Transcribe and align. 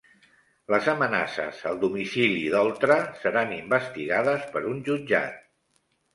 Les 0.73 0.87
amenaces 0.93 1.59
al 1.71 1.77
domicili 1.83 2.39
d'Oltra 2.55 2.97
seran 3.25 3.55
investigades 3.59 4.49
per 4.57 4.65
un 4.73 4.83
jutjat 4.91 5.39